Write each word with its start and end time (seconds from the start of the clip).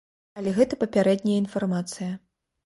Але 0.39 0.53
гэта 0.59 0.79
папярэдняя 0.83 1.37
інфармацыя. 1.43 2.09